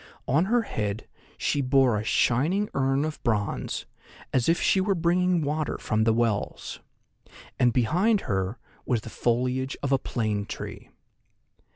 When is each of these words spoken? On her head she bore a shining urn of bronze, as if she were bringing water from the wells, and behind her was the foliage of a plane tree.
On 0.27 0.45
her 0.45 0.63
head 0.63 1.07
she 1.37 1.61
bore 1.61 1.95
a 1.95 2.03
shining 2.03 2.71
urn 2.73 3.05
of 3.05 3.21
bronze, 3.21 3.85
as 4.33 4.49
if 4.49 4.59
she 4.59 4.81
were 4.81 4.95
bringing 4.95 5.43
water 5.43 5.77
from 5.77 6.05
the 6.05 6.11
wells, 6.11 6.79
and 7.59 7.71
behind 7.71 8.21
her 8.21 8.57
was 8.83 9.01
the 9.01 9.11
foliage 9.11 9.77
of 9.83 9.91
a 9.91 9.99
plane 9.99 10.47
tree. 10.47 10.89